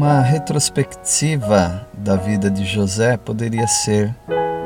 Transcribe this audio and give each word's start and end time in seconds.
Uma 0.00 0.20
retrospectiva 0.20 1.84
da 1.92 2.14
vida 2.14 2.48
de 2.48 2.64
José 2.64 3.16
poderia 3.16 3.66
ser 3.66 4.14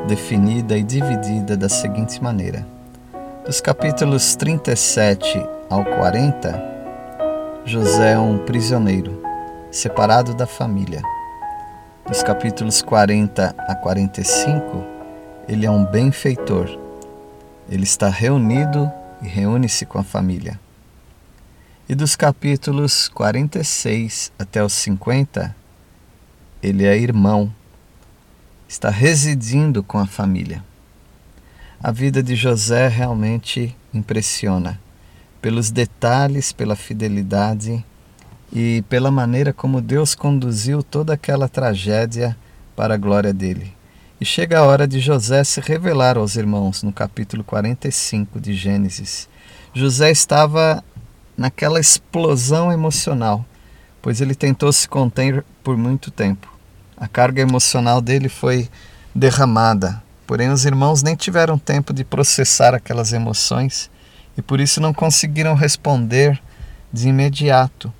definida 0.07 0.77
e 0.77 0.83
dividida 0.83 1.57
da 1.57 1.67
seguinte 1.67 2.21
maneira: 2.21 2.63
dos 3.43 3.59
capítulos 3.59 4.35
37 4.35 5.43
ao 5.71 5.83
40, 5.83 6.63
José 7.65 8.11
é 8.11 8.19
um 8.19 8.45
prisioneiro, 8.45 9.23
separado 9.71 10.35
da 10.35 10.45
família. 10.45 11.01
Dos 12.07 12.21
capítulos 12.21 12.83
40 12.83 13.55
a 13.57 13.73
45, 13.73 14.83
ele 15.49 15.65
é 15.65 15.71
um 15.71 15.83
benfeitor. 15.83 16.77
Ele 17.67 17.85
está 17.85 18.07
reunido 18.07 18.87
e 19.19 19.27
reúne-se 19.27 19.83
com 19.83 19.97
a 19.97 20.03
família. 20.03 20.59
E 21.87 21.95
dos 21.95 22.15
capítulos 22.15 23.09
46 23.09 24.31
até 24.39 24.63
os 24.63 24.71
50, 24.71 25.53
ele 26.61 26.85
é 26.85 26.97
irmão, 26.97 27.53
está 28.69 28.89
residindo 28.89 29.83
com 29.83 29.99
a 29.99 30.07
família. 30.07 30.63
A 31.81 31.91
vida 31.91 32.23
de 32.23 32.35
José 32.35 32.87
realmente 32.87 33.75
impressiona 33.93 34.79
pelos 35.41 35.71
detalhes, 35.71 36.53
pela 36.53 36.77
fidelidade 36.77 37.83
e 38.53 38.81
pela 38.87 39.11
maneira 39.11 39.51
como 39.51 39.81
Deus 39.81 40.15
conduziu 40.15 40.81
toda 40.81 41.15
aquela 41.15 41.49
tragédia 41.49 42.37
para 42.77 42.93
a 42.93 42.97
glória 42.97 43.33
dele. 43.33 43.73
E 44.21 44.25
chega 44.25 44.59
a 44.59 44.63
hora 44.63 44.87
de 44.87 45.01
José 45.01 45.43
se 45.43 45.59
revelar 45.59 46.15
aos 46.15 46.37
irmãos 46.37 46.81
no 46.81 46.93
capítulo 46.93 47.43
45 47.43 48.39
de 48.39 48.53
Gênesis. 48.53 49.27
José 49.73 50.11
estava 50.11 50.81
naquela 51.37 51.79
explosão 51.79 52.71
emocional, 52.71 53.45
pois 54.01 54.21
ele 54.21 54.35
tentou 54.35 54.71
se 54.71 54.87
conter 54.87 55.43
por 55.63 55.77
muito 55.77 56.11
tempo. 56.11 56.51
A 56.97 57.07
carga 57.07 57.41
emocional 57.41 58.01
dele 58.01 58.29
foi 58.29 58.69
derramada, 59.13 60.01
porém 60.25 60.49
os 60.49 60.65
irmãos 60.65 61.03
nem 61.03 61.15
tiveram 61.15 61.57
tempo 61.57 61.93
de 61.93 62.03
processar 62.03 62.73
aquelas 62.73 63.13
emoções 63.13 63.89
e 64.37 64.41
por 64.41 64.59
isso 64.59 64.81
não 64.81 64.93
conseguiram 64.93 65.55
responder 65.55 66.41
de 66.91 67.09
imediato. 67.09 67.93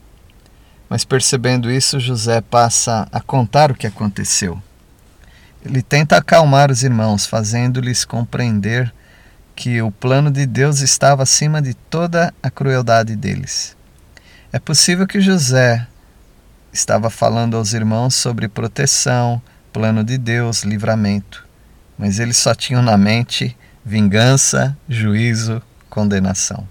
Mas 0.89 1.03
percebendo 1.03 1.71
isso, 1.71 1.99
José 1.99 2.41
passa 2.41 3.07
a 3.11 3.19
contar 3.19 3.71
o 3.71 3.75
que 3.75 3.87
aconteceu. 3.87 4.61
Ele 5.65 5.81
tenta 5.81 6.17
acalmar 6.17 6.69
os 6.69 6.83
irmãos, 6.83 7.25
fazendo-lhes 7.25 8.03
compreender 8.03 8.93
que 9.55 9.81
o 9.81 9.91
plano 9.91 10.31
de 10.31 10.45
Deus 10.45 10.81
estava 10.81 11.23
acima 11.23 11.61
de 11.61 11.73
toda 11.73 12.33
a 12.41 12.49
crueldade 12.49 13.15
deles. 13.15 13.75
É 14.51 14.59
possível 14.59 15.07
que 15.07 15.21
José 15.21 15.87
estava 16.71 17.09
falando 17.09 17.55
aos 17.55 17.73
irmãos 17.73 18.15
sobre 18.15 18.47
proteção, 18.47 19.41
plano 19.71 20.03
de 20.03 20.17
Deus, 20.17 20.63
livramento, 20.63 21.47
mas 21.97 22.19
eles 22.19 22.37
só 22.37 22.53
tinham 22.53 22.81
na 22.81 22.97
mente 22.97 23.55
vingança, 23.85 24.77
juízo, 24.87 25.61
condenação. 25.89 26.67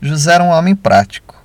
José 0.00 0.34
era 0.34 0.44
um 0.44 0.48
homem 0.48 0.74
prático 0.74 1.42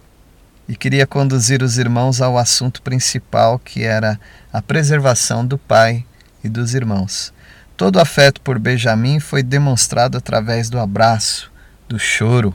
e 0.67 0.75
queria 0.75 1.07
conduzir 1.07 1.63
os 1.63 1.77
irmãos 1.77 2.21
ao 2.21 2.37
assunto 2.37 2.81
principal, 2.81 3.57
que 3.57 3.83
era 3.83 4.19
a 4.53 4.61
preservação 4.61 5.45
do 5.45 5.57
pai 5.57 6.05
e 6.43 6.49
dos 6.49 6.73
irmãos. 6.73 7.33
Todo 7.79 7.97
afeto 7.97 8.41
por 8.41 8.59
Benjamim 8.59 9.21
foi 9.21 9.41
demonstrado 9.41 10.17
através 10.17 10.69
do 10.69 10.77
abraço, 10.77 11.49
do 11.87 11.97
choro. 11.97 12.53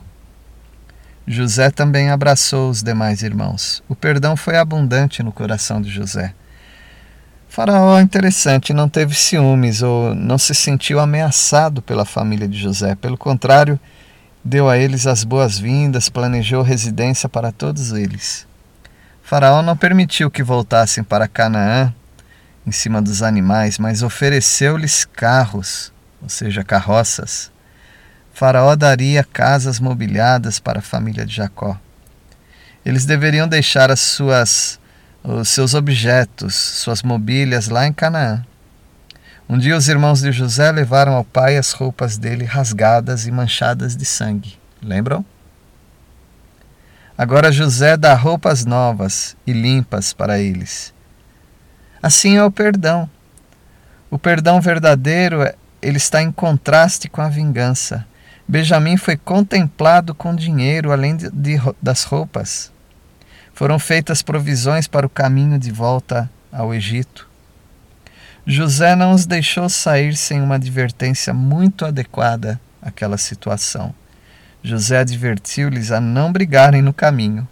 José 1.26 1.70
também 1.70 2.10
abraçou 2.10 2.68
os 2.68 2.82
demais 2.82 3.22
irmãos. 3.22 3.82
O 3.88 3.94
perdão 3.94 4.36
foi 4.36 4.58
abundante 4.58 5.22
no 5.22 5.32
coração 5.32 5.80
de 5.80 5.88
José. 5.88 6.34
Faraó, 7.48 7.98
interessante, 8.00 8.74
não 8.74 8.86
teve 8.86 9.14
ciúmes 9.14 9.80
ou 9.80 10.14
não 10.14 10.36
se 10.36 10.54
sentiu 10.54 11.00
ameaçado 11.00 11.80
pela 11.80 12.04
família 12.04 12.46
de 12.46 12.58
José. 12.58 12.94
Pelo 12.94 13.16
contrário, 13.16 13.80
deu 14.44 14.68
a 14.68 14.76
eles 14.76 15.06
as 15.06 15.24
boas-vindas, 15.24 16.10
planejou 16.10 16.60
residência 16.60 17.30
para 17.30 17.50
todos 17.50 17.92
eles. 17.92 18.46
Faraó 19.22 19.62
não 19.62 19.74
permitiu 19.74 20.30
que 20.30 20.42
voltassem 20.42 21.02
para 21.02 21.26
Canaã 21.26 21.94
em 22.66 22.72
cima 22.72 23.02
dos 23.02 23.22
animais, 23.22 23.78
mas 23.78 24.02
ofereceu-lhes 24.02 25.04
carros, 25.04 25.92
ou 26.22 26.28
seja, 26.28 26.64
carroças. 26.64 27.50
Faraó 28.32 28.74
daria 28.74 29.22
casas 29.22 29.78
mobiliadas 29.78 30.58
para 30.58 30.78
a 30.78 30.82
família 30.82 31.26
de 31.26 31.34
Jacó. 31.34 31.78
Eles 32.84 33.04
deveriam 33.04 33.46
deixar 33.46 33.90
as 33.90 34.00
suas, 34.00 34.80
os 35.22 35.48
seus 35.48 35.74
objetos, 35.74 36.54
suas 36.54 37.02
mobílias 37.02 37.68
lá 37.68 37.86
em 37.86 37.92
Canaã. 37.92 38.44
Um 39.48 39.58
dia 39.58 39.76
os 39.76 39.88
irmãos 39.88 40.22
de 40.22 40.32
José 40.32 40.72
levaram 40.72 41.12
ao 41.12 41.24
pai 41.24 41.58
as 41.58 41.72
roupas 41.72 42.16
dele 42.16 42.44
rasgadas 42.44 43.26
e 43.26 43.30
manchadas 43.30 43.94
de 43.94 44.04
sangue. 44.04 44.58
Lembram? 44.82 45.24
Agora 47.16 47.52
José 47.52 47.96
dá 47.96 48.14
roupas 48.14 48.64
novas 48.64 49.36
e 49.46 49.52
limpas 49.52 50.12
para 50.12 50.40
eles 50.40 50.93
Assim 52.04 52.36
é 52.36 52.44
o 52.44 52.50
perdão. 52.50 53.08
O 54.10 54.18
perdão 54.18 54.60
verdadeiro, 54.60 55.38
ele 55.80 55.96
está 55.96 56.20
em 56.20 56.30
contraste 56.30 57.08
com 57.08 57.22
a 57.22 57.30
vingança. 57.30 58.06
Benjamim 58.46 58.98
foi 58.98 59.16
contemplado 59.16 60.14
com 60.14 60.36
dinheiro 60.36 60.92
além 60.92 61.16
de, 61.16 61.30
de, 61.30 61.58
das 61.80 62.04
roupas. 62.04 62.70
Foram 63.54 63.78
feitas 63.78 64.20
provisões 64.20 64.86
para 64.86 65.06
o 65.06 65.08
caminho 65.08 65.58
de 65.58 65.72
volta 65.72 66.30
ao 66.52 66.74
Egito. 66.74 67.26
José 68.46 68.94
não 68.94 69.12
os 69.12 69.24
deixou 69.24 69.70
sair 69.70 70.14
sem 70.14 70.42
uma 70.42 70.56
advertência 70.56 71.32
muito 71.32 71.86
adequada 71.86 72.60
àquela 72.82 73.16
situação. 73.16 73.94
José 74.62 74.98
advertiu-lhes 74.98 75.90
a 75.90 76.02
não 76.02 76.30
brigarem 76.30 76.82
no 76.82 76.92
caminho. 76.92 77.48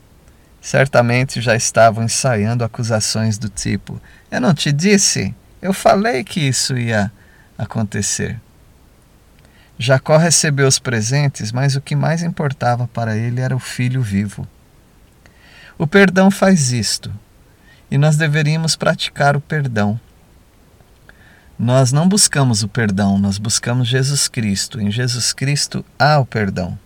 Certamente 0.63 1.41
já 1.41 1.57
estavam 1.57 2.05
ensaiando 2.05 2.63
acusações 2.63 3.37
do 3.37 3.49
tipo: 3.49 4.01
Eu 4.31 4.41
não 4.41 4.55
te 4.55 4.71
disse? 4.71 5.35
Eu 5.61 5.73
falei 5.73 6.23
que 6.23 6.41
isso 6.41 6.79
ia 6.79 7.11
acontecer. 7.59 8.41
Jacó 9.77 10.17
recebeu 10.17 10.69
os 10.69 10.79
presentes, 10.79 11.51
mas 11.51 11.75
o 11.75 11.81
que 11.81 11.97
mais 11.97 12.23
importava 12.23 12.87
para 12.87 13.17
ele 13.17 13.41
era 13.41 13.57
o 13.57 13.59
filho 13.59 14.01
vivo. 14.01 14.47
O 15.77 15.87
perdão 15.87 16.31
faz 16.31 16.73
isto, 16.73 17.13
e 17.91 17.99
nós 17.99 18.17
deveríamos 18.17 18.77
praticar 18.77 19.37
o 19.37 19.41
perdão. 19.41 19.99
Nós 21.59 21.91
não 21.91 22.09
buscamos 22.09 22.63
o 22.63 22.69
perdão, 22.69 23.19
nós 23.19 23.37
buscamos 23.39 23.89
Jesus 23.89 24.29
Cristo. 24.29 24.81
Em 24.81 24.91
Jesus 24.93 25.33
Cristo 25.33 25.85
há 25.99 26.19
o 26.21 26.27
perdão. 26.27 26.79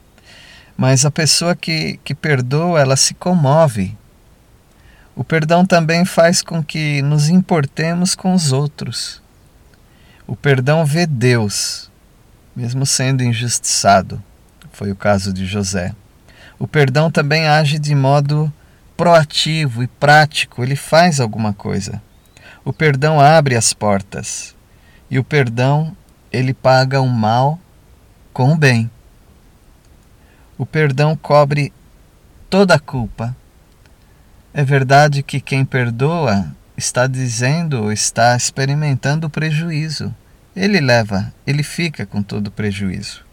Mas 0.77 1.05
a 1.05 1.11
pessoa 1.11 1.57
que, 1.57 1.99
que 2.05 2.15
perdoa, 2.15 2.81
ela 2.81 2.97
se 2.97 3.15
comove. 3.15 3.97
O 5.15 5.25
perdão 5.25 5.65
também 5.65 6.05
faz 6.05 6.43
com 6.43 6.63
que 6.63 7.01
nos 7.01 7.29
importemos 7.29 8.15
com 8.15 8.35
os 8.35 8.53
outros. 8.53 9.23
O 10.27 10.37
perdão 10.37 10.85
vê 10.85 11.07
Deus, 11.07 11.91
mesmo 12.55 12.85
sendo 12.85 13.23
injustiçado. 13.23 14.23
Foi 14.73 14.93
o 14.93 14.97
caso 14.97 15.33
de 15.33 15.47
José. 15.47 15.95
O 16.59 16.67
perdão 16.67 17.11
também 17.11 17.47
age 17.47 17.79
de 17.79 17.95
modo 17.95 18.53
proativo 18.97 19.83
e 19.83 19.87
prático, 19.87 20.63
ele 20.63 20.77
faz 20.77 21.21
alguma 21.21 21.53
coisa. 21.53 22.03
O 22.65 22.73
perdão 22.73 23.21
abre 23.21 23.55
as 23.55 23.73
portas. 23.73 24.55
E 25.11 25.19
o 25.19 25.25
perdão, 25.25 25.97
ele 26.33 26.53
paga 26.53 27.01
o 27.01 27.09
mal 27.09 27.59
com 28.33 28.53
o 28.53 28.57
bem. 28.57 28.91
O 30.59 30.65
perdão 30.65 31.17
cobre 31.17 31.73
toda 32.49 32.75
a 32.75 32.79
culpa. 32.79 33.37
É 34.55 34.65
verdade 34.65 35.23
que 35.23 35.41
quem 35.41 35.65
perdoa 35.65 36.51
está 36.77 37.07
dizendo 37.07 37.83
ou 37.83 37.93
está 37.93 38.37
experimentando 38.37 39.29
prejuízo. 39.29 40.15
Ele 40.55 40.81
leva, 40.81 41.33
ele 41.47 41.63
fica 41.63 42.07
com 42.07 42.23
todo 42.23 42.47
o 42.47 42.51
prejuízo. 42.51 43.25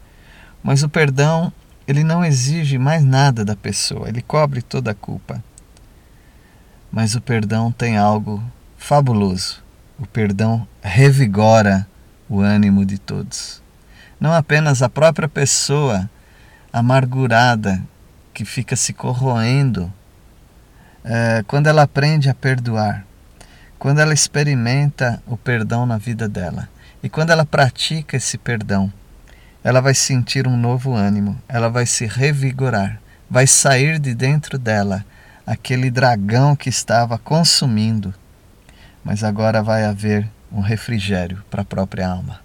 Mas 0.62 0.84
o 0.84 0.90
perdão 0.90 1.52
ele 1.88 2.04
não 2.04 2.24
exige 2.24 2.78
mais 2.78 3.04
nada 3.04 3.44
da 3.44 3.56
pessoa, 3.56 4.08
ele 4.08 4.22
cobre 4.22 4.62
toda 4.62 4.92
a 4.92 4.96
culpa. 4.96 5.44
Mas 6.92 7.16
o 7.16 7.22
perdão 7.22 7.72
tem 7.72 7.98
algo 7.98 8.44
fabuloso. 8.78 9.62
O 10.00 10.06
perdão 10.06 10.68
revigora 10.82 11.88
o 12.30 12.40
ânimo 12.40 12.86
de 12.86 12.98
todos. 12.98 13.62
Não 14.20 14.34
apenas 14.34 14.82
a 14.82 14.90
própria 14.90 15.28
pessoa 15.28 16.10
amargurada 16.74 17.80
que 18.34 18.44
fica 18.44 18.76
se 18.76 18.94
corroendo 18.94 19.94
é, 21.06 21.44
quando 21.46 21.68
ela 21.68 21.84
aprende 21.84 22.30
a 22.30 22.34
perdoar, 22.34 23.06
quando 23.78 24.00
ela 24.00 24.14
experimenta 24.14 25.22
o 25.28 25.38
perdão 25.38 25.86
na 25.86 26.00
vida 26.00 26.28
dela 26.28 26.68
e 27.04 27.10
quando 27.10 27.30
ela 27.30 27.46
pratica 27.46 28.18
esse 28.18 28.38
perdão, 28.38 28.92
ela 29.64 29.82
vai 29.82 29.94
sentir 29.94 30.48
um 30.48 30.58
novo 30.58 30.94
ânimo, 30.94 31.40
ela 31.48 31.70
vai 31.70 31.86
se 31.86 32.08
revigorar, 32.08 33.00
vai 33.30 33.46
sair 33.46 34.00
de 34.00 34.16
dentro 34.16 34.58
dela 34.58 35.06
aquele 35.46 35.92
dragão 35.92 36.56
que 36.56 36.70
estava 36.70 37.18
consumindo, 37.18 38.14
mas 39.04 39.24
agora 39.24 39.62
vai 39.62 39.84
haver 39.84 40.28
um 40.52 40.62
refrigério 40.62 41.44
para 41.52 41.62
a 41.62 41.66
própria 41.66 42.08
alma. 42.08 42.40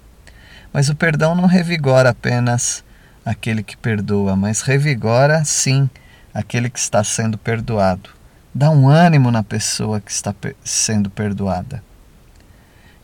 Mas 0.73 0.89
o 0.89 0.95
perdão 0.95 1.35
não 1.35 1.47
revigora 1.47 2.11
apenas 2.11 2.85
aquele 3.29 3.63
que 3.63 3.77
perdoa, 3.77 4.35
mas 4.35 4.63
revigora 4.63 5.45
sim 5.45 5.89
aquele 6.33 6.71
que 6.71 6.79
está 6.79 7.05
sendo 7.05 7.37
perdoado 7.37 8.11
dá 8.55 8.71
um 8.71 8.89
ânimo 8.89 9.31
na 9.31 9.43
pessoa 9.43 10.01
que 10.01 10.11
está 10.11 10.35
sendo 10.65 11.11
perdoada. 11.11 11.83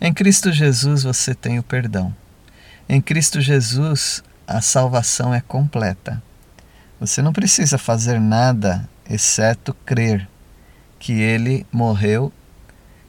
Em 0.00 0.12
Cristo 0.12 0.50
Jesus 0.50 1.03
você 1.03 1.35
tem 1.35 1.59
o 1.59 1.62
perdão. 1.62 2.15
Em 2.88 3.00
Cristo 3.00 3.41
Jesus 3.41 4.23
a 4.47 4.61
salvação 4.61 5.32
é 5.32 5.41
completa. 5.41 6.23
Você 6.99 7.23
não 7.23 7.32
precisa 7.32 7.79
fazer 7.79 8.21
nada 8.21 8.88
exceto 9.09 9.75
crer 9.85 10.29
que 10.99 11.12
Ele 11.12 11.67
morreu, 11.71 12.32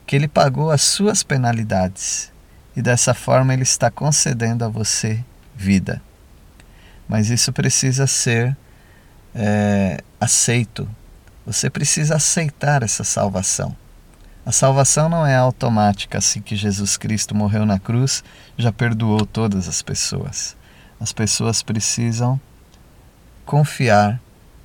que 0.05 0.15
Ele 0.15 0.27
pagou 0.27 0.69
as 0.69 0.81
suas 0.81 1.23
penalidades 1.23 2.31
e 2.75 2.81
dessa 2.81 3.13
forma 3.13 3.53
Ele 3.53 3.63
está 3.63 3.89
concedendo 3.89 4.65
a 4.65 4.67
você 4.67 5.23
vida. 5.55 6.01
Mas 7.07 7.29
isso 7.29 7.51
precisa 7.53 8.07
ser 8.07 8.55
é, 9.33 10.01
aceito 10.19 10.87
você 11.45 11.69
precisa 11.69 12.15
aceitar 12.15 12.81
essa 12.81 13.03
salvação. 13.03 13.75
A 14.43 14.51
salvação 14.51 15.07
não 15.07 15.25
é 15.25 15.35
automática, 15.35 16.17
assim 16.17 16.41
que 16.41 16.55
Jesus 16.55 16.97
Cristo 16.97 17.35
morreu 17.35 17.65
na 17.65 17.79
cruz, 17.79 18.23
já 18.57 18.71
perdoou 18.71 19.25
todas 19.25 19.67
as 19.67 19.81
pessoas. 19.81 20.57
As 20.99 21.13
pessoas 21.13 21.61
precisam 21.61 22.39
confiar 23.45 24.19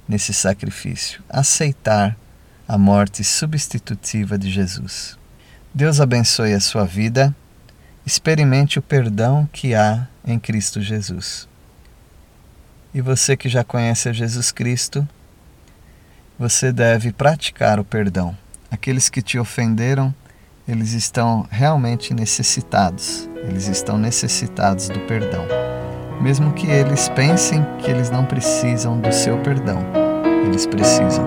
nesse 0.08 0.32
sacrifício, 0.32 1.22
aceitar 1.28 2.16
a 2.66 2.78
morte 2.78 3.22
substitutiva 3.22 4.38
de 4.38 4.50
Jesus. 4.50 5.18
Deus 5.74 6.00
abençoe 6.00 6.54
a 6.54 6.60
sua 6.60 6.84
vida. 6.84 7.34
Experimente 8.06 8.78
o 8.78 8.82
perdão 8.82 9.48
que 9.52 9.74
há 9.74 10.08
em 10.24 10.38
Cristo 10.38 10.80
Jesus. 10.80 11.46
E 12.92 13.00
você 13.00 13.36
que 13.36 13.48
já 13.48 13.62
conhece 13.62 14.08
a 14.08 14.12
Jesus 14.12 14.50
Cristo, 14.50 15.06
você 16.38 16.72
deve 16.72 17.12
praticar 17.12 17.78
o 17.78 17.84
perdão. 17.84 18.36
Aqueles 18.70 19.08
que 19.08 19.22
te 19.22 19.38
ofenderam, 19.38 20.12
eles 20.66 20.92
estão 20.92 21.46
realmente 21.50 22.12
necessitados. 22.12 23.28
Eles 23.48 23.68
estão 23.68 23.96
necessitados 23.96 24.88
do 24.88 24.98
perdão. 25.00 25.46
Mesmo 26.20 26.52
que 26.52 26.66
eles 26.66 27.08
pensem 27.10 27.64
que 27.78 27.90
eles 27.90 28.10
não 28.10 28.24
precisam 28.24 29.00
do 29.00 29.12
seu 29.12 29.38
perdão, 29.38 29.78
eles 30.46 30.66
precisam. 30.66 31.24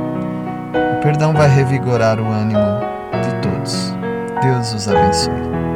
O 0.98 1.02
perdão 1.02 1.34
vai 1.34 1.50
revigorar 1.50 2.20
o 2.20 2.30
ânimo 2.30 2.80
de 3.24 3.42
todos. 3.42 3.94
Deus 4.42 4.74
os 4.74 4.88
abençoe. 4.88 5.73